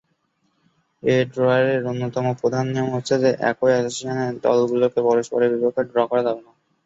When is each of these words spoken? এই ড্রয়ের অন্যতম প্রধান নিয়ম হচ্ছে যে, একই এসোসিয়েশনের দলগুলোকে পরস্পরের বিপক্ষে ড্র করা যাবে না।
এই 1.03 1.21
ড্রয়ের 1.31 1.81
অন্যতম 1.85 2.25
প্রধান 2.41 2.65
নিয়ম 2.69 2.89
হচ্ছে 2.95 3.15
যে, 3.23 3.29
একই 3.49 3.71
এসোসিয়েশনের 3.73 4.33
দলগুলোকে 4.43 4.99
পরস্পরের 5.07 5.51
বিপক্ষে 5.53 5.83
ড্র 5.91 5.99
করা 6.09 6.21
যাবে 6.27 6.41
না। 6.45 6.51